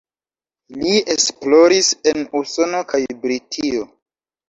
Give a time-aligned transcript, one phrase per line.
[0.77, 3.91] Li esploris en Usono kaj Britio.